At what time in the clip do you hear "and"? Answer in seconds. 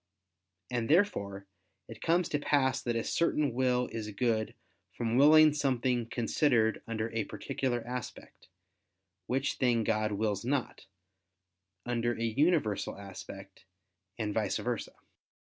0.71-0.89, 14.17-14.33